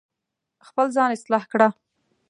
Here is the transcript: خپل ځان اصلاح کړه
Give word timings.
خپل 0.67 0.87
ځان 0.95 1.09
اصلاح 1.17 1.43
کړه 1.51 1.67